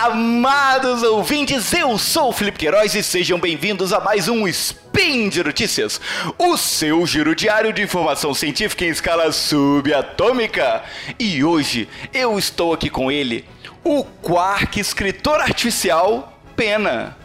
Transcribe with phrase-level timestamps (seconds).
[0.00, 5.44] amados ouvintes, eu sou o Felipe Queiroz e sejam bem-vindos a mais um Spin de
[5.44, 6.00] Notícias,
[6.38, 10.82] o seu giro diário de informação científica em escala subatômica.
[11.18, 13.44] E hoje eu estou aqui com ele,
[13.84, 17.19] o Quark escritor artificial Pena.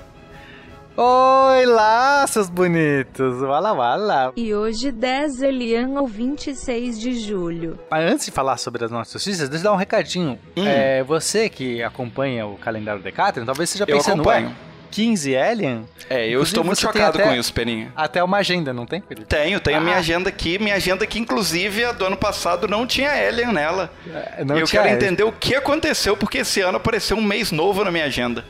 [0.97, 3.41] Oi lá, seus bonitos!
[3.41, 4.31] Wala wala!
[4.35, 7.77] E hoje 10 Elian ou 26 de julho.
[7.91, 10.39] Mas antes de falar sobre as nossas notícias, deixa eu dar um recadinho.
[10.55, 10.65] Hum.
[10.65, 14.47] É, você que acompanha o calendário Decathlon, talvez esteja Eu pensando, acompanho.
[14.47, 14.53] ué,
[14.89, 15.85] 15 Alien?
[16.09, 17.91] É, eu estou muito você chocado até- com isso, Peninha.
[17.93, 19.27] Até uma agenda, não tem, Felipe?
[19.27, 19.99] Tenho, tenho a minha Ah.
[19.99, 23.91] agenda aqui, minha agenda que inclusive a do ano passado não tinha Alien nela.
[24.37, 24.95] É, não e eu quero Alien.
[24.95, 28.45] entender o que aconteceu, porque esse ano apareceu um mês novo na minha agenda.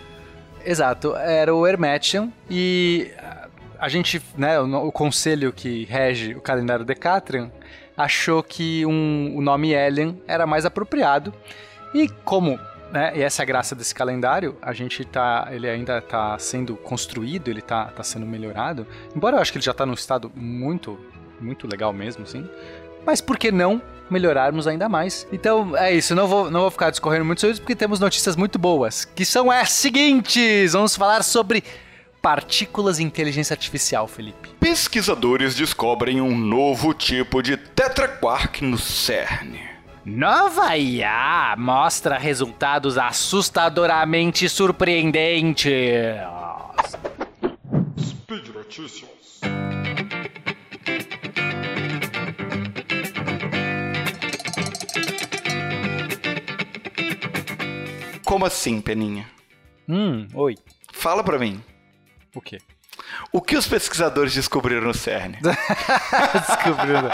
[0.65, 3.11] Exato, era o Hermetian e
[3.79, 7.49] a- gente, né, o, o conselho que rege o calendário Decathlon
[7.95, 11.31] achou que um- o nome Alien era mais apropriado
[11.93, 12.59] e como,
[12.91, 16.75] né, e essa é a graça desse calendário, a gente tá, ele ainda está sendo
[16.75, 20.31] construído, ele tá, tá sendo melhorado, embora eu acho que ele já está num estado
[20.35, 20.99] muito,
[21.39, 22.49] muito legal mesmo, assim,
[23.05, 23.79] mas por que não
[24.09, 25.27] melhorarmos ainda mais?
[25.31, 28.35] Então é isso, não vou, não vou ficar discorrendo muito sobre isso porque temos notícias
[28.35, 31.63] muito boas, que são as seguintes: vamos falar sobre
[32.21, 34.49] partículas de inteligência artificial, Felipe.
[34.59, 39.59] Pesquisadores descobrem um novo tipo de tetraquark no CERN.
[40.03, 45.69] Nova IA mostra resultados assustadoramente surpreendentes.
[47.99, 49.41] Speed Notícias.
[58.35, 59.25] Como assim, Peninha?
[59.87, 60.57] Hum, oi.
[60.91, 61.63] Fala pra mim.
[62.35, 62.57] O quê?
[63.31, 65.35] O que os pesquisadores descobriram no CERN?
[66.45, 67.09] Descobrindo.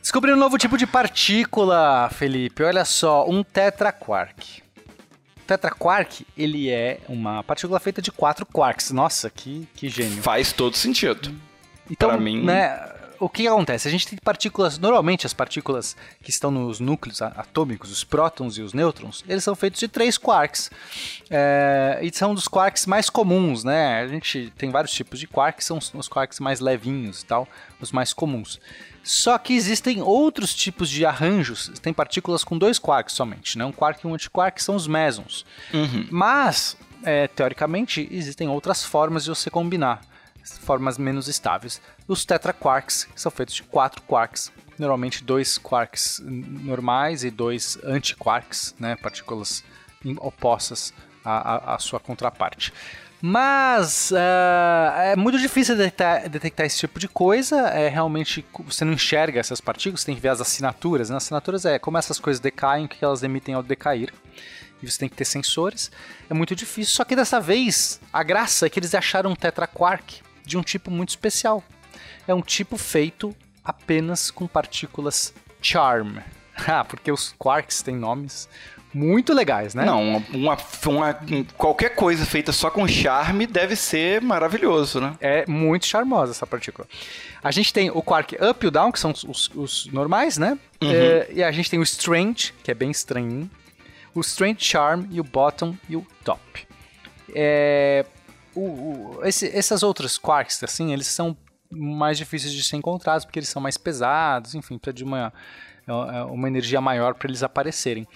[0.00, 2.62] Descobriram um novo tipo de partícula, Felipe.
[2.62, 4.62] Olha só, um tetraquark.
[5.38, 8.92] O tetraquark, ele é uma partícula feita de quatro quarks.
[8.92, 10.22] Nossa, que, que gênio.
[10.22, 11.34] Faz todo sentido.
[11.90, 12.78] Então, Pra mim- né,
[13.20, 13.86] o que acontece?
[13.86, 18.62] A gente tem partículas, normalmente as partículas que estão nos núcleos atômicos, os prótons e
[18.62, 20.70] os nêutrons, eles são feitos de três quarks.
[21.28, 24.00] É, e são dos quarks mais comuns, né?
[24.00, 27.46] A gente tem vários tipos de quarks, são os, quarks mais levinhos e tal,
[27.78, 28.58] os mais comuns.
[29.04, 33.66] Só que existem outros tipos de arranjos, tem partículas com dois quarks somente, né?
[33.66, 35.44] Um quark e um antiquark são os mesons.
[36.10, 40.00] Mas, é, teoricamente, existem outras formas de você combinar,
[40.44, 41.80] formas menos estáveis.
[42.06, 48.96] Os tetraquarks são feitos de quatro quarks, normalmente dois quarks normais e dois antiquarks, né,
[48.96, 49.62] partículas
[50.18, 50.92] opostas
[51.24, 52.72] à, à- à sua contraparte.
[53.22, 57.68] Mas ah, é muito difícil detectar, detectar esse tipo de coisa.
[57.68, 61.10] É realmente você não enxerga essas partículas, você tem que ver as assinaturas.
[61.10, 61.16] Né?
[61.16, 64.10] As assinaturas é como essas coisas decaem, o que elas emitem ao decair
[64.82, 65.90] e você tem que ter sensores.
[66.30, 66.94] É muito difícil.
[66.94, 70.90] Só que dessa vez, a graça é que eles acharam um tetraquark de um tipo
[70.90, 71.62] muito especial.
[72.26, 73.34] É um tipo feito
[73.64, 76.18] apenas com partículas charm.
[76.66, 78.46] Ah, porque os quarks têm nomes
[78.92, 79.82] muito legais, né?
[79.86, 80.02] Não,
[80.34, 81.18] uma, uma-
[81.56, 85.16] qualquer coisa feita só com charme deve ser maravilhoso, né?
[85.22, 86.86] É muito charmosa essa partícula.
[87.42, 90.58] A gente tem o quark up e o down, que são os, os- normais, né?
[90.82, 93.50] É, e a gente tem o strange, que é bem estranho.
[94.14, 96.66] O strange charm e o bottom e o top.
[97.34, 98.04] É,
[98.64, 101.36] o- o- esse- essas outras quarks, assim, eles são
[101.70, 105.32] mais difíceis de ser encontrados porque eles são mais pesados, enfim, precisa de uma,
[105.86, 108.06] é, uma energia maior para eles aparecerem.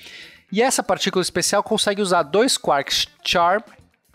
[0.53, 3.63] E essa partícula especial consegue usar dois quarks charm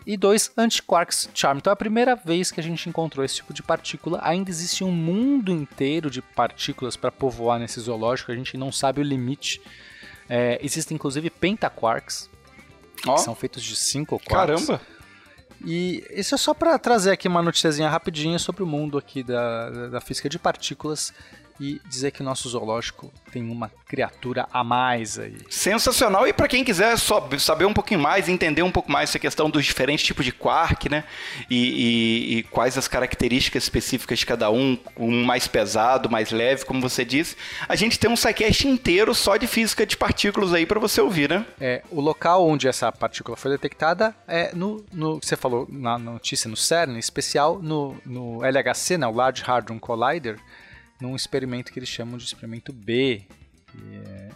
[0.06, 1.58] e dois antiquarks charm.
[1.58, 4.18] Então é a primeira vez que a gente encontrou esse tipo de partícula.
[4.22, 9.00] Ainda existe um mundo inteiro de partículas para povoar nesse zoológico, a gente não sabe
[9.00, 9.60] o limite.
[10.28, 12.30] É, existem inclusive pentaquarks,
[13.06, 14.66] Ó, que são feitos de cinco quarks.
[14.66, 14.80] caramba.
[15.64, 19.88] E isso é só para trazer aqui uma noticiazinha rapidinha sobre o mundo aqui da,
[19.88, 21.12] da- física de partículas
[21.60, 25.36] e dizer que o nosso zoológico tem uma criatura a mais aí.
[25.50, 26.26] Sensacional.
[26.26, 29.50] E para quem quiser só saber um pouquinho mais, entender um pouco mais essa questão
[29.50, 31.04] dos diferentes tipos de quark, né?
[31.50, 36.64] E, e- e quais as características específicas de cada um, um mais pesado, mais leve,
[36.64, 37.36] como você disse,
[37.68, 41.28] a gente tem um sidecast inteiro só de física de partículas aí para você ouvir,
[41.28, 41.44] né?
[41.60, 46.48] É, o local onde essa partícula foi detectada é no, no você falou na notícia
[46.48, 50.38] no CERN, em especial no, no LHC, né, o Large Hadron Collider,
[51.00, 53.22] num experimento que eles chamam de experimento B.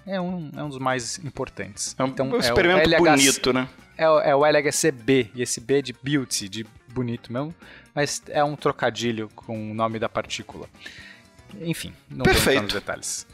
[0.06, 1.94] É, é um, é um dos mais importantes.
[1.98, 3.68] É um, Então, um o experimento LHC bonito, né?
[3.96, 7.54] É, o- é o LHC-B, e esse B é de beauty, de bonito mesmo,
[7.94, 10.68] mas é um trocadilho com o nome da partícula.
[11.60, 13.26] Enfim, não vou nos detalhes.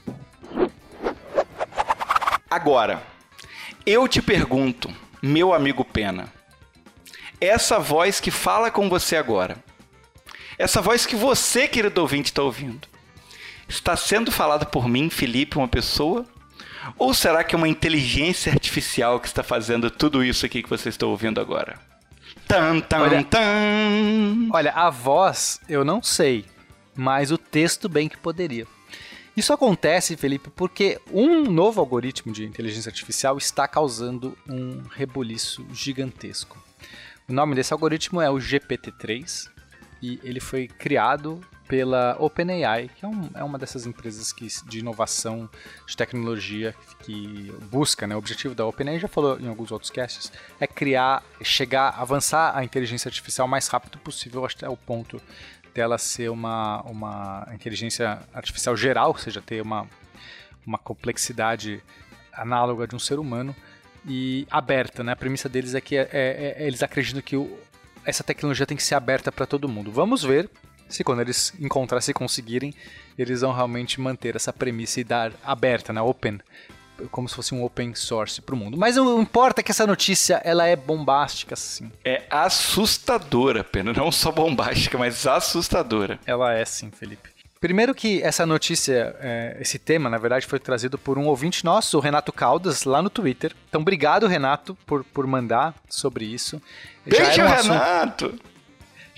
[2.51, 3.03] Agora,
[3.87, 6.31] Eu te pergunto, meu amigo Pena,
[7.41, 9.57] essa voz que fala com você agora,
[10.59, 12.87] essa voz que você, querido ouvinte, está ouvindo,
[13.71, 16.27] está sendo falada por mim, Felipe, uma pessoa?
[16.99, 20.89] Ou será que é uma inteligência artificial que está fazendo tudo isso aqui que você
[20.89, 21.79] está ouvindo agora?
[22.47, 24.49] Tan, tan, Olha- tan.
[24.53, 26.45] Olha, a voz eu não sei,
[26.97, 28.67] mas o texto bem que poderia.
[29.37, 36.59] Isso acontece, Felipe, porque um novo algoritmo de inteligência artificial está causando um rebuliço gigantesco.
[37.29, 39.49] O nome desse algoritmo é o GPT-3
[40.03, 41.41] e ele foi criado
[41.71, 45.49] pela OpenAI, que é, um- é uma dessas empresas que, de inovação
[45.87, 46.75] de tecnologia
[47.05, 48.15] que busca, né?
[48.17, 52.65] O objetivo da OpenAI, já falou em alguns outros casts, é criar, chegar, avançar a
[52.65, 55.23] inteligência artificial o mais rápido possível até o ponto
[55.73, 59.87] dela ser uma, uma inteligência artificial geral, ou seja, ter uma,
[60.67, 61.81] uma complexidade
[62.33, 63.55] análoga de um ser humano
[64.05, 65.13] e aberta, né?
[65.13, 67.57] A premissa deles é que é- é- é- eles acreditam que o-
[68.05, 69.93] essa tecnologia tem que ser aberta para todo mundo.
[69.93, 70.51] Vamos ver
[70.91, 72.75] se quando eles encontrar, se conseguirem,
[73.19, 76.01] eles vão realmente manter essa premissa e dar aberta, né?
[76.03, 76.41] Open,
[77.11, 78.77] como se fosse um open source para o mundo.
[78.77, 81.91] Mas o importa é que essa notícia ela é bombástica, sim.
[82.05, 83.93] É assustadora, Pena.
[83.93, 86.19] Não só bombástica, mas assustadora.
[86.27, 87.31] Ela é sim, Felipe.
[87.61, 91.99] Primeiro que essa notícia, é, esse tema, na verdade, foi trazido por um ouvinte nosso,
[91.99, 93.55] o Renato Caldas, lá no Twitter.
[93.69, 96.61] Então, obrigado, Renato, por, por mandar sobre isso.
[97.07, 98.41] Já Beijo, um assunto, Renato!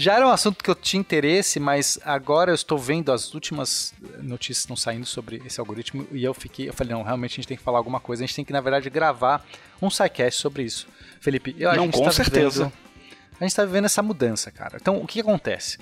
[0.03, 3.95] Já era um assunto que eu tinha interesse, mas agora eu estou vendo as últimas
[4.21, 7.37] notícias que estão saindo sobre esse algoritmo e eu fiquei, eu falei, não, realmente a
[7.37, 9.45] gente tem que falar alguma coisa, a gente tem que, na verdade, gravar
[9.81, 10.87] um sidecast sobre isso.
[11.21, 12.65] Felipe, eu, Não, com tá certeza.
[12.65, 12.73] vivendo-
[13.41, 14.79] a gente está vivendo essa mudança, cara.
[14.81, 15.79] Então, o que, que acontece?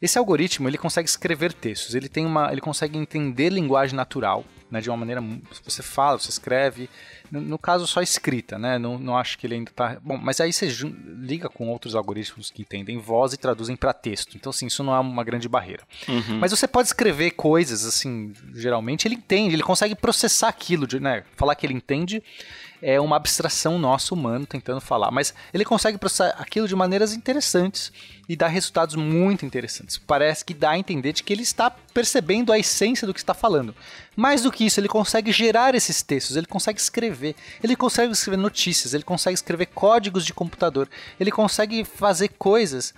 [0.00, 4.80] Esse algoritmo, ele consegue escrever textos, ele tem uma, ele consegue entender linguagem natural, né,
[4.80, 5.22] de uma maneira,
[5.64, 6.88] você fala, você escreve,
[7.30, 10.40] no, no caso só escrita, né, não, não acho que ele ainda tá, bom, mas
[10.40, 10.66] aí você
[11.18, 14.94] liga com outros algoritmos que entendem voz e traduzem para texto, então assim, isso não
[14.94, 15.84] é uma grande barreira.
[16.40, 21.24] Mas você pode escrever coisas, assim, geralmente ele entende, ele consegue processar aquilo, de, né,
[21.36, 22.22] falar que ele entende
[22.82, 27.92] é uma abstração nossa humano tentando falar, mas ele consegue processar aquilo de maneiras interessantes
[28.28, 29.98] e dar resultados muito interessantes.
[29.98, 33.34] Parece que dá a entender de que ele está percebendo a essência do que está
[33.34, 33.74] falando.
[34.14, 38.36] Mais do que isso, ele consegue gerar esses textos, ele consegue escrever, ele consegue escrever
[38.36, 40.88] notícias, ele consegue escrever códigos de computador,
[41.18, 42.94] ele consegue fazer coisas,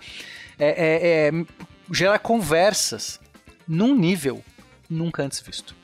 [0.59, 1.45] é, é, é,
[1.93, 3.21] gerar conversas
[3.67, 4.43] num nível
[4.89, 5.77] nunca antes visto.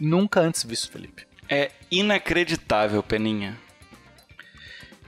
[0.00, 1.33] Nunca antes visto, Felipe.
[1.48, 3.58] É inacreditável, Peninha.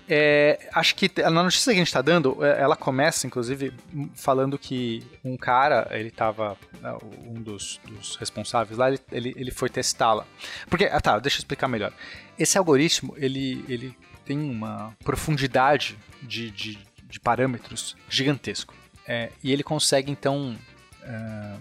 [0.08, 3.72] É, acho que na notícia que a gente tá dando, é, ela começa, inclusive,
[4.14, 6.56] falando que um cara, ele tava.
[6.80, 6.96] né,
[7.26, 10.24] Um dos, dos responsáveis lá, ele, ele, ele foi testá-la.
[10.70, 11.92] Porque, ah tá, deixa eu explicar melhor.
[12.38, 16.78] Esse algoritmo, ele, ele tem uma profundidade de, de,
[17.08, 18.74] de parâmetros gigantesco.
[19.08, 20.56] É, e ele consegue, então.
[21.02, 21.56] ah,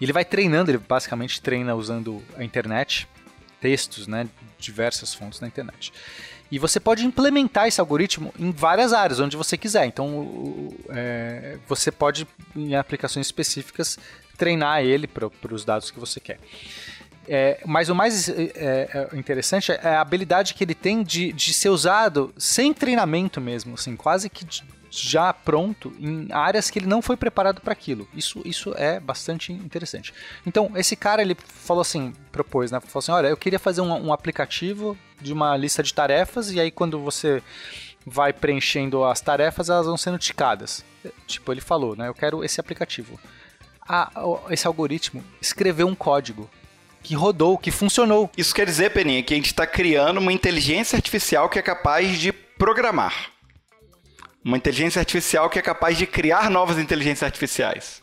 [0.00, 3.08] ele vai treinando, ele basicamente treina usando a internet,
[3.60, 4.28] textos, né,
[4.58, 5.92] diversas fontes na internet.
[6.50, 9.84] E você pode implementar esse algoritmo em várias áreas, onde você quiser.
[9.84, 13.98] Então, é, você pode, em aplicações específicas,
[14.36, 16.38] treinar ele para os dados que você quer.
[17.28, 21.52] É, mas o mais é, é, interessante é a habilidade que ele tem de, de
[21.52, 26.86] ser usado sem treinamento mesmo, assim, quase que de- já pronto em áreas que ele
[26.86, 28.08] não foi preparado para aquilo.
[28.14, 30.12] Isso, isso é bastante interessante.
[30.46, 32.80] Então, esse cara, ele falou assim, propôs, né?
[32.80, 36.60] Falou assim, olha, eu queria fazer um, um aplicativo de uma lista de tarefas e
[36.60, 37.42] aí quando você
[38.06, 40.84] vai preenchendo as tarefas, elas vão sendo ticadas.
[41.26, 42.08] Tipo, ele falou, né?
[42.08, 43.18] Eu quero esse aplicativo.
[43.86, 44.10] Ah,
[44.50, 46.48] esse algoritmo escreveu um código
[47.02, 48.30] que rodou, que funcionou.
[48.36, 52.18] Isso quer dizer, Peninha, que a gente está criando uma inteligência artificial que é capaz
[52.18, 53.30] de programar.
[54.44, 58.02] Uma inteligência artificial que é capaz de criar novas inteligências artificiais.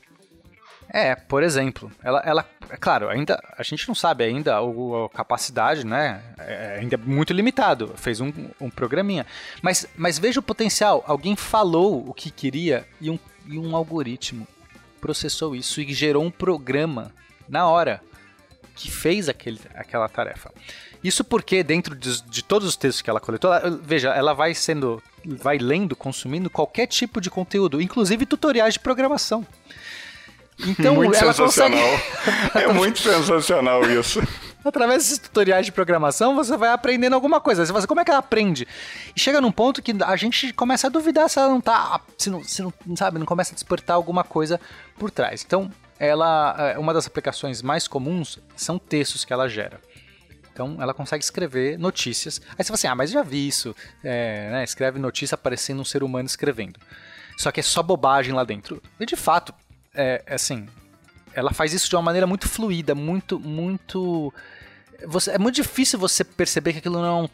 [0.90, 5.10] É, por exemplo, ela, ela é claro, ainda a gente não sabe ainda o, a
[5.10, 6.22] capacidade, né?
[6.38, 7.94] É ainda muito limitado.
[7.96, 9.26] Fez um, um programinha,
[9.62, 11.04] mas, mas veja o potencial.
[11.08, 14.48] Alguém falou o que queria e um, e um algoritmo
[15.02, 17.12] processou isso e gerou um programa
[17.48, 18.02] na hora
[18.76, 20.52] que fez aquele, aquela tarefa.
[21.04, 24.54] Isso porque dentro de, de todos os textos que ela coletou, ela- veja, ela vai
[24.54, 29.46] sendo, vai lendo, consumindo qualquer tipo de conteúdo, inclusive tutoriais de programação.
[30.60, 31.80] Então muito ela sensacional.
[31.80, 34.22] consegue, é muito sensacional isso.
[34.64, 37.66] através desses tutoriais de programação, você vai aprendendo alguma coisa.
[37.66, 38.66] Você fala como é que ela aprende?
[39.16, 42.30] E chega num ponto que a gente começa a duvidar se ela não tá, se
[42.30, 44.60] não, se não sabe, não começa a despertar alguma coisa
[44.98, 45.44] por trás.
[45.46, 49.80] Então, ela, é, uma das aplicações mais comuns são textos que ela gera.
[50.52, 52.42] Então ela consegue escrever notícias.
[52.52, 53.76] Aí você fala assim, ah, mas já vi isso.
[54.04, 56.80] É, né, escreve notícia parecendo um ser humano escrevendo.
[57.38, 58.82] Só que é só bobagem lá dentro.
[59.00, 59.54] E de fato,
[59.94, 60.68] é, é assim,
[61.34, 64.34] ela faz isso de uma maneira muito fluida, muito, muito.
[65.06, 67.30] Você, é muito difícil você perceber que aquilo não é um,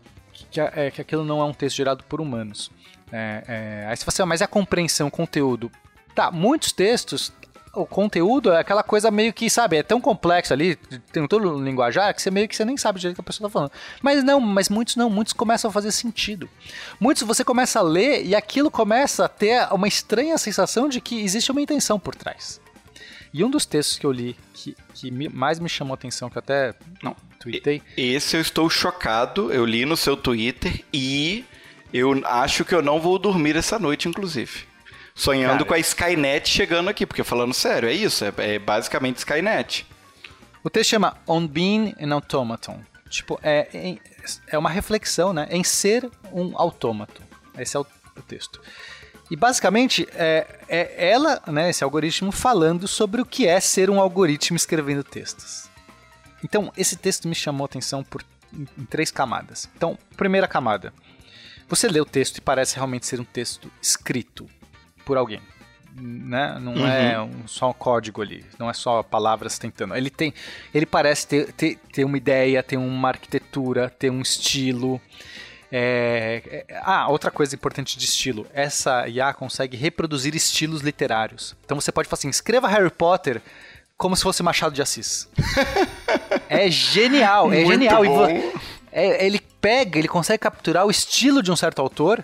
[0.49, 2.71] que, é, que aquilo não é um texto gerado por humanos.
[3.11, 5.71] É, aí você fala assim, ah, mas é a compreensão, o conteúdo.
[6.15, 7.31] Tá, muitos textos
[7.73, 10.75] o conteúdo é aquela coisa meio que, sabe, é tão complexo ali,
[11.11, 13.31] tem todo o linguajar que você meio que você nem sabe direito o que a
[13.31, 13.71] pessoa tá falando.
[14.01, 16.49] Mas não, mas muitos não, muitos começam a fazer sentido.
[16.99, 21.21] Muitos você começa a ler e aquilo começa a ter uma estranha sensação de que
[21.21, 22.59] existe uma intenção por trás.
[23.33, 26.37] E um dos textos que eu li que, que mais me chamou a atenção, que
[26.37, 27.81] eu até não tuitei.
[27.95, 31.45] Esse eu estou chocado, eu li no seu Twitter e
[31.93, 34.70] eu acho que eu não vou dormir essa noite, inclusive.
[35.21, 35.65] Sonhando Cara.
[35.65, 39.85] com a Skynet chegando aqui, porque falando sério, é isso, é, é basicamente Skynet.
[40.63, 42.81] O texto chama On Being an Automaton.
[43.07, 43.99] Tipo, é,
[44.47, 47.21] é uma reflexão, né, em ser um autômato.
[47.55, 47.85] Esse é o,
[48.17, 48.59] o texto.
[49.29, 53.99] E basicamente é, é ela, né, esse algoritmo, falando sobre o que é ser um
[53.99, 55.69] algoritmo escrevendo textos.
[56.43, 59.69] Então, esse texto me chamou a atenção por, em, em três camadas.
[59.77, 60.91] Então, primeira camada.
[61.69, 64.49] Você lê o texto e parece realmente ser um texto escrito,
[65.05, 65.41] por alguém.
[65.93, 66.57] Né?
[66.61, 66.87] Não uhum.
[66.87, 69.95] é um, só um código ali, não é só palavras tentando.
[69.95, 70.33] Ele tem,
[70.73, 75.01] ele parece ter, ter, ter uma ideia, ter uma arquitetura, ter um estilo.
[75.69, 81.57] É, é, ah, outra coisa importante de estilo: essa IA consegue reproduzir estilos literários.
[81.65, 83.41] Então você pode falar assim: escreva Harry Potter
[83.97, 85.29] como se fosse Machado de Assis.
[86.49, 88.03] é genial, é Muito genial.
[88.03, 88.27] Bom.
[88.91, 92.23] É, ele pega, ele consegue capturar o estilo de um certo autor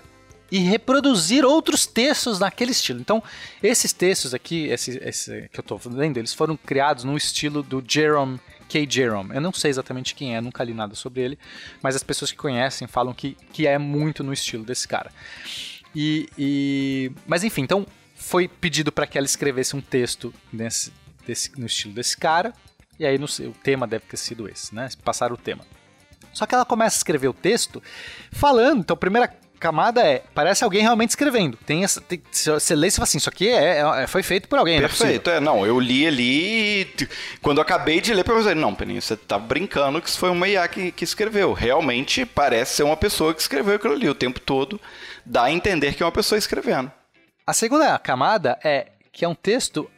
[0.50, 3.00] e reproduzir outros textos naquele estilo.
[3.00, 3.22] Então,
[3.62, 7.82] esses textos aqui, esse, esse que eu estou lendo, eles foram criados no estilo do
[7.86, 8.86] Jerome K.
[8.88, 9.34] Jerome.
[9.34, 11.38] Eu não sei exatamente quem é, nunca li nada sobre ele,
[11.82, 15.10] mas as pessoas que conhecem falam que, que é muito no estilo desse cara.
[15.94, 17.12] E, e...
[17.26, 20.92] Mas enfim, então foi pedido para que ela escrevesse um texto nesse,
[21.26, 22.52] desse, no estilo desse cara,
[22.98, 24.88] e aí no, o tema deve ter sido esse, né?
[25.02, 25.64] Passar o tema.
[26.32, 27.82] Só que ela começa a escrever o texto
[28.30, 29.28] falando, então a primeira
[29.58, 31.58] camada é, parece alguém realmente escrevendo.
[31.66, 34.58] Tem essa, tem, você lê e fala assim, isso aqui é, é, foi feito por
[34.58, 37.08] alguém, Perfeito, não é, é, não, eu li ali e
[37.42, 40.30] quando eu acabei de ler, eu pensei, não, Peninho, você tá brincando que isso foi
[40.30, 41.52] uma IA que, que escreveu.
[41.52, 44.80] Realmente parece ser uma pessoa que escreveu aquilo ali o tempo todo,
[45.24, 46.90] dá a entender que é uma pessoa escrevendo.
[47.46, 49.90] A segunda camada é que é um texto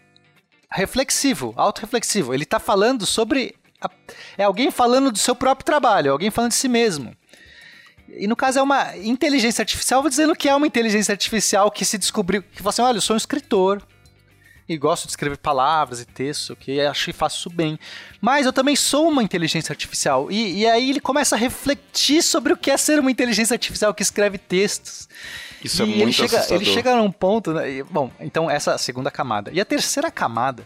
[0.70, 2.32] reflexivo, autorreflexivo.
[2.32, 3.54] Ele tá falando sobre...
[3.80, 3.90] A,
[4.38, 7.14] é alguém falando do seu próprio trabalho, alguém falando de si mesmo.
[8.16, 11.84] E no caso é uma inteligência artificial, vou dizendo que é uma inteligência artificial que
[11.84, 13.82] se descobriu, que você, assim, olha, eu sou um escritor,
[14.70, 17.76] e gosto de escrever palavras e texto, que acho que faço isso bem.
[18.20, 20.30] Mas eu também sou uma inteligência artificial.
[20.30, 23.92] E, e, aí ele começa a refletir sobre o que é ser uma inteligência artificial
[23.92, 25.08] que escreve textos.
[25.64, 26.62] Isso é e é muito ele chega, assustador.
[26.62, 27.52] ele chega num ponto.
[27.52, 29.50] Né, e, bom, então essa é a segunda camada.
[29.52, 30.64] E a terceira camada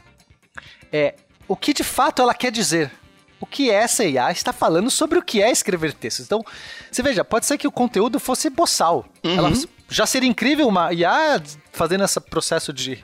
[0.93, 1.15] é
[1.49, 2.93] o que de fato ela quer dizer
[3.41, 6.25] o que essa IA está falando sobre o que é escrever textos.
[6.25, 6.45] Então,
[6.91, 9.05] você veja, pode ser que o conteúdo fosse boçal.
[9.23, 9.37] Uhum.
[9.37, 9.53] Ela
[9.89, 13.03] já seria incrível uma IA fazendo esse processo de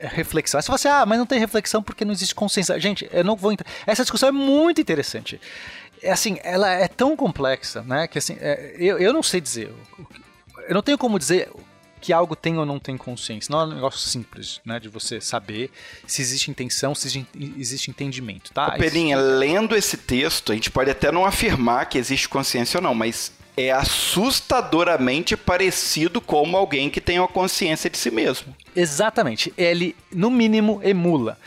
[0.00, 0.58] reflexão.
[0.58, 2.78] Aí você fala assim, ah, mas não tem reflexão porque não existe consciência.
[2.78, 3.66] Gente, eu não vou entrar.
[3.86, 5.40] Essa discussão é muito interessante.
[6.02, 8.06] É assim, ela é tão complexa, né?
[8.08, 9.72] Que assim, é, eu, eu não sei dizer.
[10.68, 11.48] Eu não tenho como dizer
[12.02, 13.50] que algo tem ou não tem consciência.
[13.50, 14.80] Não é um negócio simples, né?
[14.80, 15.70] De você saber
[16.04, 17.24] se existe intenção, se
[17.56, 18.72] existe entendimento, tá?
[18.72, 19.38] Pelinha, Isso...
[19.38, 23.32] lendo esse texto, a gente pode até não afirmar que existe consciência ou não, mas
[23.56, 28.54] é assustadoramente parecido com alguém que tem uma consciência de si mesmo.
[28.74, 29.54] Exatamente.
[29.56, 31.38] Ele, no mínimo, emula.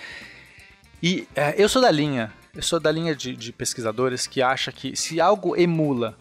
[1.03, 4.71] E é, eu sou da linha, eu sou da linha de, de pesquisadores que acha
[4.71, 6.17] que se algo emula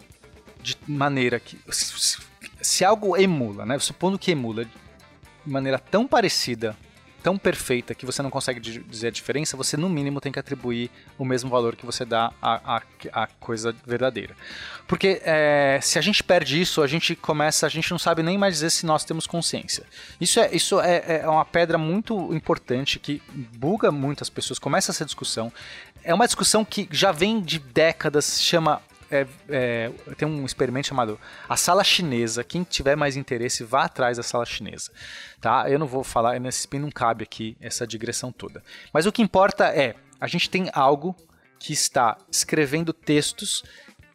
[0.61, 2.17] de maneira que se
[2.83, 3.77] algo emula, né?
[3.79, 4.71] Supondo que emula de
[5.45, 6.75] maneira tão parecida,
[7.25, 10.91] tão perfeita que você não consegue dizer a diferença, você no mínimo tem que atribuir
[11.17, 12.81] o mesmo valor que você dá à, à,
[13.11, 14.35] à coisa verdadeira.
[14.87, 18.37] Porque é, se a gente perde isso, a gente começa, a gente não sabe nem
[18.37, 19.85] mais dizer se nós temos consciência.
[20.21, 23.19] Isso é, isso é, é uma pedra muito importante que
[23.57, 25.51] buga muitas pessoas, começa essa discussão.
[26.03, 31.19] É uma discussão que já vem de décadas, chama é, é, tem um experimento chamado
[31.47, 32.43] a sala chinesa.
[32.43, 34.91] Quem tiver mais interesse, vá atrás da sala chinesa.
[35.39, 35.69] Tá?
[35.69, 38.63] Eu não vou falar, nesse spin não cabe aqui essa digressão toda.
[38.93, 41.15] Mas o que importa é, a gente tem algo
[41.59, 43.63] que está escrevendo textos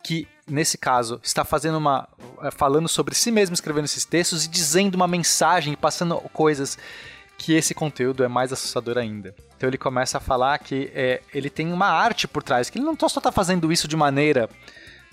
[0.03, 2.09] que nesse caso está fazendo uma
[2.43, 6.79] é, falando sobre si mesmo escrevendo esses textos e dizendo uma mensagem passando coisas
[7.41, 9.35] que esse conteúdo é mais assustador ainda.
[9.57, 12.85] Então ele começa a falar que é, ele tem uma arte por trás, que ele
[12.85, 14.49] não só está fazendo isso de maneira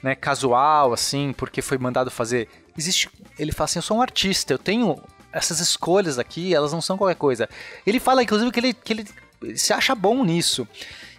[0.02, 2.48] né, casual, assim, porque foi mandado fazer.
[2.78, 3.10] Existe.
[3.38, 5.02] Ele fala assim: eu sou um artista, eu tenho
[5.32, 7.50] essas escolhas aqui, elas não são qualquer coisa.
[7.86, 10.68] Ele fala, inclusive, que ele, que ele se acha bom nisso.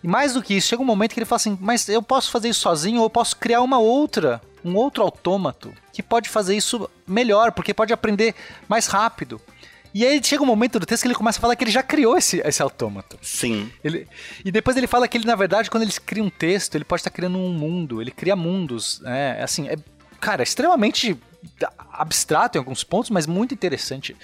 [0.02, 2.30] E mais do que isso, chega um momento que ele fala assim: mas eu posso
[2.30, 6.56] fazer isso sozinho ou eu posso criar uma outra, um outro autômato que pode fazer
[6.56, 8.34] isso melhor, porque pode aprender
[8.68, 9.40] mais rápido.
[9.94, 11.82] E aí chega um momento do texto que ele começa a falar que ele já
[11.82, 13.18] criou esse, esse autômato.
[13.22, 13.70] Sim.
[13.82, 14.06] Ele,
[14.44, 17.00] e depois ele fala que ele, na verdade, quando ele cria um texto, ele pode
[17.00, 19.00] estar criando um mundo, ele cria mundos.
[19.04, 19.76] É, assim, é,
[20.20, 21.16] cara, é extremamente
[21.92, 24.16] abstrato em alguns pontos, mas muito interessante.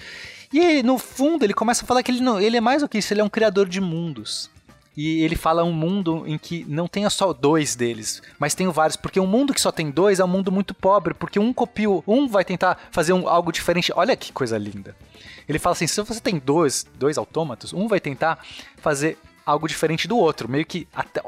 [0.53, 2.99] E no fundo ele começa a falar que ele, não, ele é mais do que
[2.99, 4.51] isso, ele é um criador de mundos.
[4.97, 8.97] E ele fala um mundo em que não tenha só dois deles, mas tenho vários,
[8.97, 11.89] porque um mundo que só tem dois é um mundo muito pobre, porque um copia,
[12.07, 13.93] um vai tentar fazer um, algo diferente.
[13.95, 14.97] Olha que coisa linda.
[15.49, 18.39] Ele fala assim: se você tem dois, dois autômatos, um vai tentar
[18.77, 21.21] fazer algo diferente do outro, meio que até,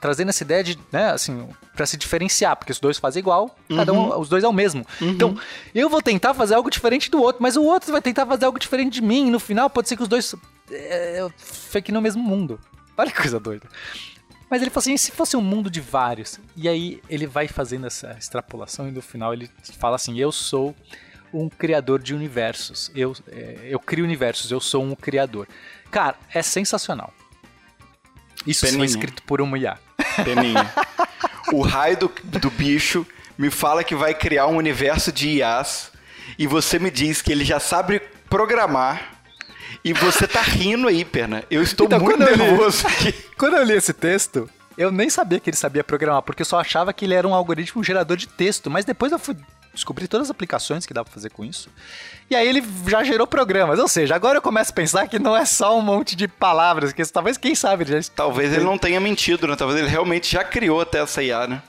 [0.00, 3.76] trazendo essa ideia de, né, assim, para se diferenciar, porque os dois fazem igual, uhum.
[3.76, 4.84] cada um, os dois é o mesmo.
[5.00, 5.08] Uhum.
[5.08, 5.38] Então,
[5.74, 8.58] eu vou tentar fazer algo diferente do outro, mas o outro vai tentar fazer algo
[8.58, 10.34] diferente de mim, e no final pode ser que os dois
[10.70, 12.60] é fiquem no mesmo mundo.
[13.02, 13.68] Olha que coisa doida.
[14.48, 16.38] Mas ele fala assim, e se fosse um mundo de vários?
[16.54, 20.76] E aí ele vai fazendo essa extrapolação e no final ele fala assim, eu sou
[21.34, 22.92] um criador de universos.
[22.94, 25.48] Eu, é, eu crio universos, eu sou um criador.
[25.90, 27.12] Cara, é sensacional.
[28.46, 28.78] Isso Peninha.
[28.78, 29.78] foi escrito por uma IA.
[30.24, 30.72] Peninha.
[31.52, 33.04] o raio do, do bicho
[33.36, 35.90] me fala que vai criar um universo de IAs
[36.38, 37.98] e você me diz que ele já sabe
[38.30, 39.21] programar
[39.84, 41.42] e você tá rindo aí, Perna.
[41.50, 43.12] Eu estou então, muito nervoso li, aqui.
[43.36, 44.48] Quando eu li esse texto,
[44.78, 47.34] eu nem sabia que ele sabia programar, porque eu só achava que ele era um
[47.34, 48.70] algoritmo gerador de texto.
[48.70, 49.36] Mas depois eu fui
[49.74, 51.68] descobrir todas as aplicações que dá pra fazer com isso.
[52.30, 53.78] E aí ele já gerou programas.
[53.78, 56.92] Ou seja, agora eu começo a pensar que não é só um monte de palavras,
[56.92, 58.10] que talvez, quem sabe, ele já...
[58.14, 59.56] Talvez ele não tenha mentido, né?
[59.56, 61.62] Talvez ele realmente já criou até essa IA, né?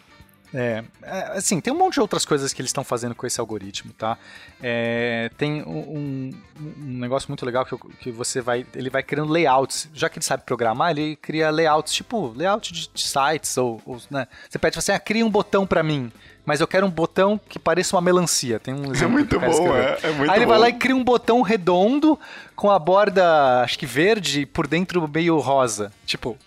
[0.54, 3.39] É, é, assim, tem um monte de outras coisas que eles estão fazendo com esse
[3.39, 4.18] algoritmo, tá?
[4.62, 9.89] É, tem um, um, negócio muito legal que, que você vai, ele vai criando layouts.
[9.94, 14.00] Já que ele sabe programar, ele cria layouts, tipo layout de, de sites ou, ou
[14.12, 14.28] né?
[14.48, 16.12] Você pede assim, ah, cria um botão para mim
[16.46, 18.60] mas eu quero um botão que pareça uma melancia.
[18.60, 19.06] Tem um exemplo.
[19.06, 20.52] É muito bom, é, é, muito Aí ele bom.
[20.52, 22.20] vai lá e cria um botão redondo
[22.56, 25.92] com a borda, acho que verde, por dentro meio rosa.
[26.06, 26.38] Tipo,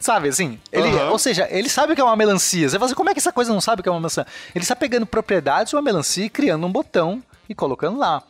[0.00, 0.58] Sabe, assim?
[0.72, 1.10] Ele, uhum.
[1.10, 2.68] Ou seja, ele sabe que é uma melancia.
[2.68, 4.26] Você fala assim, como é que essa coisa não sabe que é uma melancia?
[4.54, 8.22] Ele está pegando propriedades de uma melancia e criando um botão e colocando lá.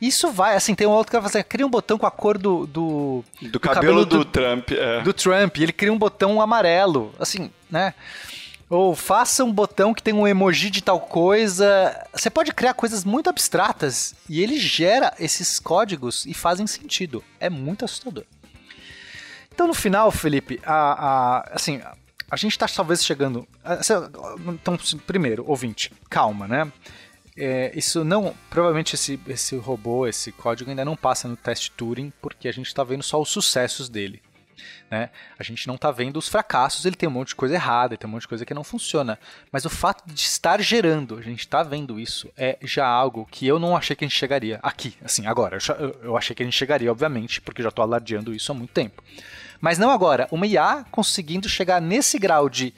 [0.00, 2.36] Isso vai, assim, tem um outro que vai fazer, cria um botão com a cor
[2.36, 2.66] do...
[2.66, 5.00] Do, do, do cabelo, cabelo, do, do Trump, é.
[5.02, 7.94] Do Trump, ele cria um botão amarelo, assim, né?
[8.68, 11.96] Ou faça um botão que tem um emoji de tal coisa.
[12.12, 17.22] Você pode criar coisas muito abstratas e ele gera esses códigos e fazem sentido.
[17.38, 18.24] É muito assustador.
[19.54, 21.80] Então, no final, Felipe, a, a assim,
[22.28, 23.46] a gente está talvez chegando.
[24.48, 26.72] Então, primeiro, ouvinte, calma, né?
[27.36, 28.34] É, isso não.
[28.50, 32.66] Provavelmente esse, esse robô, esse código ainda não passa no teste Turing, porque a gente
[32.66, 34.20] está vendo só os sucessos dele.
[34.90, 35.10] Né?
[35.38, 37.98] A gente não está vendo os fracassos, ele tem um monte de coisa errada, ele
[37.98, 39.18] tem um monte de coisa que não funciona.
[39.50, 43.46] Mas o fato de estar gerando, a gente está vendo isso, é já algo que
[43.46, 45.58] eu não achei que a gente chegaria aqui, assim, agora.
[46.02, 49.02] Eu, achei que a gente chegaria, obviamente, porque já estou alardeando isso há muito tempo.
[49.60, 50.28] Mas não agora.
[50.30, 52.74] Uma IA conseguindo chegar nesse grau de,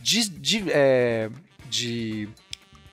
[0.00, 1.30] de, de, é,
[1.66, 2.28] de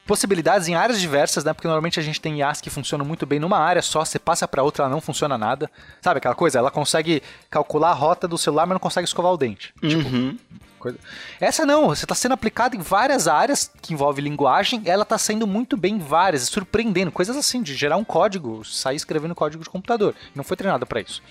[0.06, 1.54] possibilidades em áreas diversas, né?
[1.54, 4.48] Porque normalmente a gente tem IAs que funcionam muito bem numa área só, você passa
[4.48, 5.70] para outra, ela não funciona nada.
[6.02, 6.60] Sabe aquela coisa?
[6.60, 9.74] Ela consegue calcular a rota do celular, mas não consegue escovar o dente.
[9.82, 10.38] Tipo, uhum.
[10.82, 10.98] Coisa.
[11.40, 15.46] Essa não, você está sendo aplicada em várias áreas que envolve linguagem, ela está sendo
[15.46, 19.70] muito bem em várias, surpreendendo, coisas assim, de gerar um código, sair escrevendo código de
[19.70, 20.16] computador.
[20.34, 21.22] Não foi treinada para isso.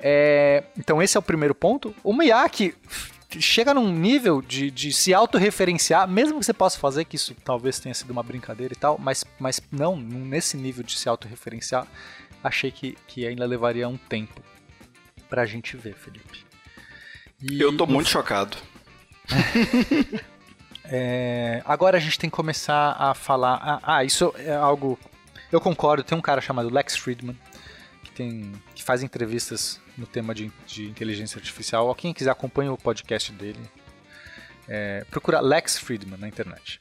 [0.00, 1.94] É, então esse é o primeiro ponto.
[2.02, 2.74] Uma IA que
[3.40, 7.78] chega num nível de, de se autorreferenciar, mesmo que você possa fazer, que isso talvez
[7.78, 11.86] tenha sido uma brincadeira e tal, mas, mas não, nesse nível de se autorreferenciar,
[12.42, 14.42] achei que, que ainda levaria um tempo
[15.28, 16.44] pra gente ver, Felipe.
[17.40, 18.56] E Eu tô muito chocado.
[20.84, 23.58] é, agora a gente tem que começar a falar.
[23.62, 24.98] Ah, ah, isso é algo.
[25.50, 27.36] Eu concordo, tem um cara chamado Lex Friedman
[28.14, 31.86] tem, que faz entrevistas no tema de, de inteligência artificial.
[31.86, 33.60] Ou quem quiser acompanha o podcast dele.
[34.68, 36.78] É, procura Lex Friedman na internet.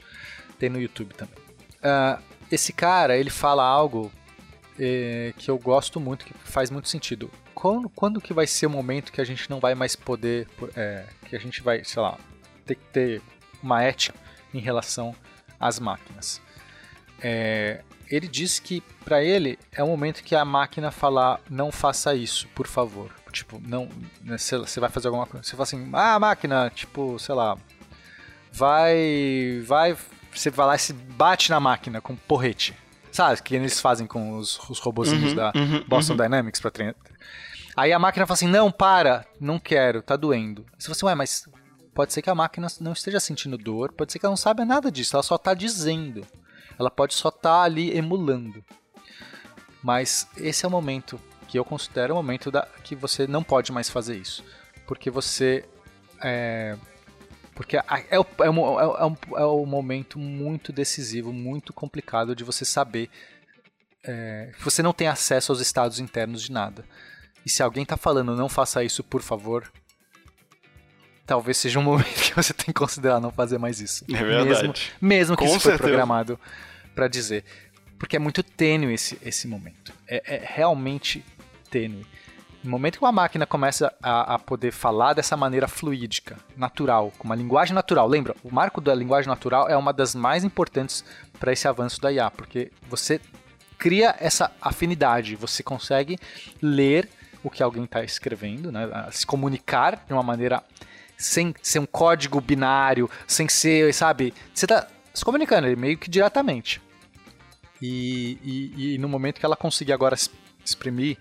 [0.59, 1.35] Tem no YouTube também.
[1.77, 4.11] Uh, esse cara, ele fala algo
[4.79, 7.31] é, que eu gosto muito, que faz muito sentido.
[7.53, 11.05] Quando, quando que vai ser o momento que a gente não vai mais poder, é,
[11.27, 12.17] que a gente vai, sei lá,
[12.65, 13.21] ter que ter
[13.61, 14.17] uma ética
[14.53, 15.15] em relação
[15.59, 16.41] às máquinas?
[17.21, 22.13] É, ele disse que para ele é o momento que a máquina falar não faça
[22.15, 23.11] isso, por favor.
[23.31, 23.87] Tipo, não,
[24.23, 27.57] né, você vai fazer alguma coisa, você fala assim: "Ah, máquina, tipo, sei lá,
[28.51, 29.95] vai vai
[30.33, 32.75] você vai lá e se bate na máquina com porrete.
[33.11, 36.95] Sabe, que eles fazem com os, os robozinhos Uhum, da uhum, Boston Dynamics pra treinar.
[37.75, 40.65] Aí a máquina fala assim: não, para, não quero, tá doendo.
[40.77, 41.49] Você fala assim, ué, mas
[41.93, 44.63] pode ser que a máquina não esteja sentindo dor, pode ser que ela não saiba
[44.63, 46.25] nada disso, ela só tá dizendo.
[46.81, 48.63] Ela pode só estar tá ali emulando.
[49.83, 53.71] Mas esse é o momento que eu considero o momento da, que você não pode
[53.71, 54.43] mais fazer isso.
[54.85, 55.65] Porque você.
[56.21, 56.77] É,
[57.55, 62.43] porque é, é, o, é, é, o, é o momento muito decisivo, muito complicado de
[62.43, 63.09] você saber
[64.03, 66.83] é, você não tem acesso aos estados internos de nada.
[67.45, 69.71] E se alguém está falando não faça isso, por favor,
[71.31, 74.03] talvez seja um momento que você tem que considerar não fazer mais isso.
[74.09, 74.49] É verdade.
[74.49, 75.89] Mesmo, mesmo que Com isso foi certeza.
[75.89, 76.37] programado
[76.93, 77.45] para dizer.
[77.97, 79.93] Porque é muito tênue esse, esse momento.
[80.07, 81.23] É, é realmente
[81.69, 82.05] tênue.
[82.61, 87.23] No momento que uma máquina começa a, a, poder falar dessa maneira fluídica, natural, com
[87.23, 91.03] uma linguagem natural, lembra, o marco da linguagem natural é uma das mais importantes
[91.39, 93.21] para esse avanço da IA, porque você
[93.79, 96.19] cria essa afinidade, você consegue
[96.61, 97.09] ler
[97.43, 100.61] o que alguém está escrevendo, né, se comunicar de uma maneira
[101.21, 106.81] sem ser um código binário, sem ser, sabe, você está se comunicando meio que diretamente.
[107.81, 110.15] E, e, e no momento que ela conseguir agora
[110.63, 111.17] exprimir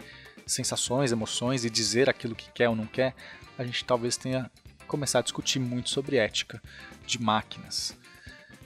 [0.47, 3.15] sensações, emoções e dizer aquilo que quer ou não quer,
[3.59, 4.51] a gente talvez tenha
[4.87, 6.61] começar a discutir muito sobre ética
[7.07, 7.97] de máquinas,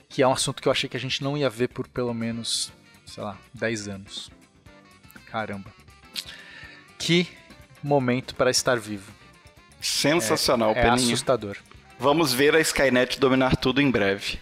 [0.09, 2.13] que é um assunto que eu achei que a gente não ia ver por pelo
[2.13, 2.71] menos,
[3.05, 4.31] sei lá, 10 anos.
[5.27, 5.71] Caramba.
[6.97, 7.27] Que
[7.83, 9.13] momento para estar vivo.
[9.85, 10.95] Sensacional, é, é Peninha.
[10.95, 11.57] assustador.
[11.99, 14.39] Vamos ver a Skynet dominar tudo em breve.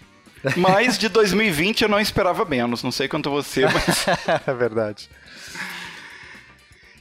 [0.55, 2.81] Mas de 2020 eu não esperava menos.
[2.83, 4.05] Não sei quanto você, mas.
[4.47, 5.09] é verdade.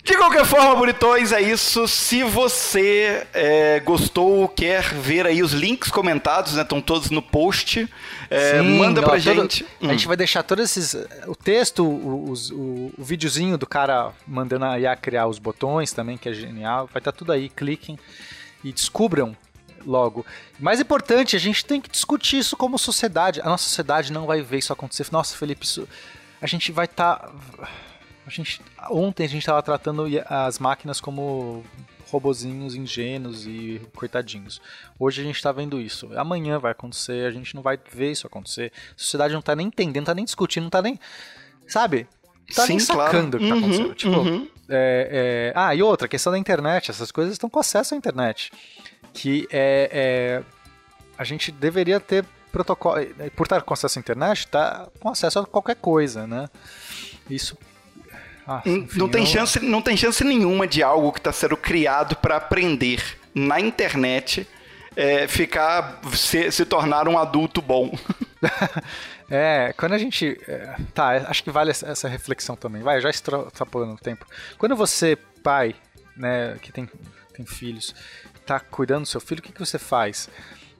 [0.04, 1.86] De qualquer forma, bonitões, é isso.
[1.86, 6.62] Se você é, gostou, quer ver aí os links comentados, né?
[6.62, 7.88] Estão todos no post.
[8.28, 9.64] É, Sim, manda ó, pra todo- gente.
[9.80, 10.94] A gente vai deixar todos esses.
[11.28, 16.18] O texto, o, o, o videozinho do cara mandando a IA criar os botões também,
[16.18, 16.88] que é genial.
[16.92, 17.48] Vai estar tudo aí.
[17.48, 17.96] Cliquem
[18.64, 19.36] e descubram
[19.86, 20.26] logo.
[20.58, 23.40] Mais importante, a gente tem que discutir isso como sociedade.
[23.40, 25.06] A nossa sociedade não vai ver isso acontecer.
[25.12, 25.88] Nossa, Felipe, isso.
[26.40, 27.30] A gente vai estar.
[28.26, 31.64] A gente, ontem a gente estava tratando as máquinas como
[32.08, 34.60] robozinhos ingênuos e coitadinhos.
[34.98, 36.08] Hoje a gente está vendo isso.
[36.16, 38.70] Amanhã vai acontecer, a gente não vai ver isso acontecer.
[38.90, 40.98] A sociedade não está nem entendendo, não está nem discutindo, não está nem.
[41.66, 42.06] Sabe?
[42.54, 43.10] Tá nem Sim, claro.
[43.12, 43.94] sacando o que está Uhum, acontecendo.
[43.94, 44.48] Tipo, uhum.
[44.68, 46.90] é, é- Ah, e outra, a questão da internet.
[46.90, 48.52] Essas coisas estão com acesso à internet.
[49.14, 49.90] Que é.
[49.92, 50.62] é-
[51.18, 52.96] A gente deveria ter protocolo.
[53.36, 56.48] Por estar com acesso à internet, tá com acesso a qualquer coisa, né?
[57.30, 57.56] Isso.
[58.46, 61.56] Ah, enfim, não, tem eu- chance, não tem chance nenhuma de algo que está sendo
[61.56, 63.02] criado para aprender
[63.34, 64.46] na internet
[64.94, 67.96] é, ficar se, se tornar um adulto bom.
[69.34, 70.38] É, quando a gente.
[70.46, 72.82] é, tá, acho que vale essa essa reflexão também.
[72.82, 74.26] Vai, já extrapolando o tempo.
[74.58, 75.74] Quando você, pai,
[76.14, 76.86] né, que tem,
[77.32, 77.94] tem filhos,
[78.44, 80.28] tá cuidando do seu filho, o que, que você faz?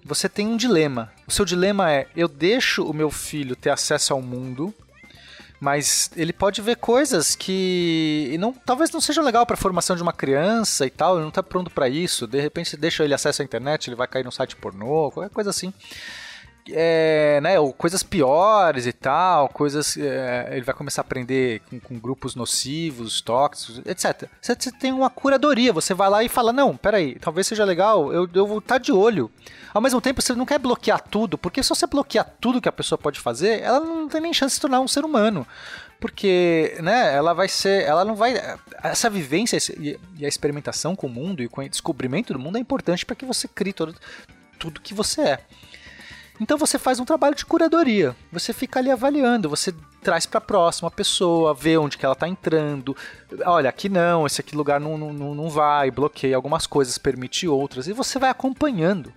[0.05, 1.11] Você tem um dilema.
[1.27, 4.75] O seu dilema é: eu deixo o meu filho ter acesso ao mundo,
[5.63, 10.03] mas ele pode ver coisas que não, talvez não seja legal para a formação de
[10.03, 12.27] uma criança e tal, ele não tá pronto para isso.
[12.27, 15.51] De repente, deixa ele acesso à internet, ele vai cair num site pornô, qualquer coisa
[15.51, 15.73] assim
[16.71, 19.97] é, né, ou coisas piores e tal, coisas.
[19.97, 24.29] é, ele vai começar a aprender com, com grupos nocivos, tóxicos, etc.
[24.41, 28.13] Você, você tem uma curadoria, você vai lá e fala: não, peraí, talvez seja legal,
[28.13, 29.31] eu, eu vou estar de olho.
[29.75, 32.73] Ao mesmo tempo, você não quer bloquear tudo, porque se você bloquear tudo que a
[32.73, 35.47] pessoa pode fazer, ela não tem nem chance de se tornar um ser humano.
[35.99, 37.85] Porque, né, ela vai ser.
[37.85, 38.35] Ela não vai.
[38.83, 42.61] Essa vivência e a experimentação com o mundo e com o descobrimento do mundo é
[42.61, 43.95] importante para que você crie todo,
[44.59, 45.41] tudo que você é.
[46.41, 48.17] Então você faz um trabalho de curadoria.
[48.33, 52.29] Você fica ali avaliando, você traz para a próxima pessoa, vê onde que ela está
[52.29, 52.97] entrando.
[53.45, 57.87] Olha, aqui não, esse aqui lugar não, não, não vai, bloqueia algumas coisas, permite outras,
[57.87, 59.13] e você vai acompanhando.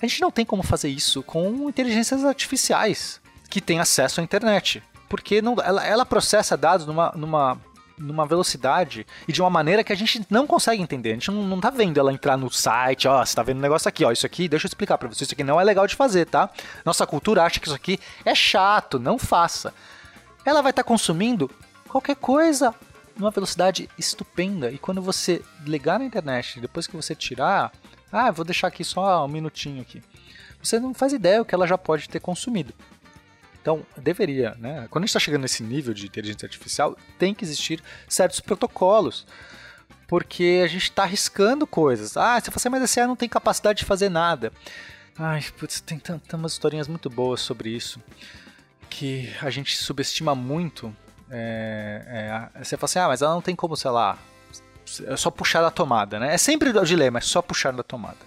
[0.00, 4.82] A gente não tem como fazer isso com inteligências artificiais que têm acesso à internet.
[5.08, 7.60] Porque não, ela, ela processa dados numa, numa,
[8.02, 11.10] numa velocidade e de uma maneira que a gente não consegue entender.
[11.10, 13.62] A gente não, não tá vendo ela entrar no site, ó, você tá vendo um
[13.62, 15.86] negócio aqui, ó, isso aqui, deixa eu explicar pra você, isso aqui não é legal
[15.86, 16.50] de fazer, tá?
[16.84, 19.72] Nossa cultura acha que isso aqui é chato, não faça.
[20.44, 21.50] Ela vai estar consumindo
[21.88, 22.74] qualquer coisa
[23.16, 24.70] numa velocidade estupenda.
[24.70, 27.72] E quando você ligar na internet, depois que você tirar,
[28.10, 30.02] ah, vou deixar aqui só um minutinho aqui.
[30.62, 32.72] Você não faz ideia o que ela já pode ter consumido.
[33.62, 34.88] Então, deveria, né?
[34.90, 39.24] Quando a gente está chegando nesse nível de inteligência artificial, tem que existir certos protocolos.
[40.08, 42.16] Porque a gente está arriscando coisas.
[42.16, 44.52] Ah, você fala assim, mas CIA não tem capacidade de fazer nada.
[45.16, 46.02] Ai, putz, tem,
[46.34, 48.02] umas historinhas muito boas sobre isso.
[48.90, 50.94] Que a gente subestima muito.
[51.30, 54.18] É, é, você fala assim, ah, mas ela não tem como, sei lá,
[55.06, 56.34] é só puxar da tomada, né?
[56.34, 58.18] É sempre o dilema, é só puxar da tomada.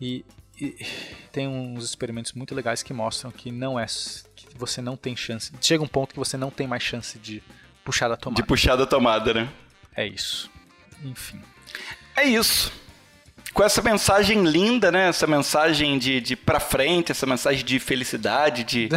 [0.00, 0.24] E,
[0.60, 0.86] e,
[1.30, 3.86] tem uns experimentos muito legais que mostram que não é
[4.34, 5.52] que você não tem chance.
[5.60, 7.42] Chega um ponto que você não tem mais chance de
[7.84, 8.42] puxar da tomada.
[8.42, 9.48] De puxar da tomada, né?
[9.94, 10.50] É isso.
[11.04, 11.40] Enfim.
[12.16, 12.72] É isso.
[13.54, 15.08] Com essa mensagem linda, né?
[15.08, 18.88] Essa mensagem de, de pra frente, essa mensagem de felicidade, de,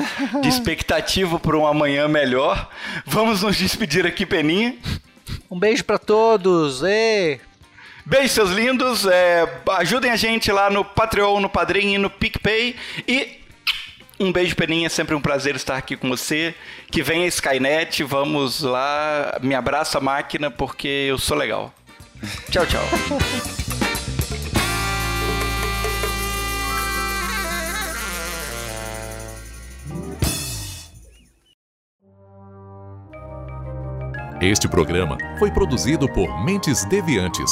[0.42, 2.70] de expectativa por um amanhã melhor.
[3.06, 4.78] Vamos nos despedir aqui, Peninha.
[5.50, 6.82] Um beijo para todos.
[6.84, 7.40] E...
[8.06, 9.06] Beijo, seus lindos.
[9.06, 12.76] É, ajudem a gente lá no Patreon, no Padrim e no PicPay.
[13.08, 13.40] E
[14.20, 14.88] um beijo, Peninha.
[14.88, 16.56] É sempre um prazer estar aqui com você.
[16.90, 18.04] Que venha Skynet.
[18.04, 19.38] Vamos lá.
[19.42, 21.74] Me abraça a máquina porque eu sou legal.
[22.52, 22.84] Tchau, tchau.
[34.42, 37.52] Este programa foi produzido por Mentes Deviantes.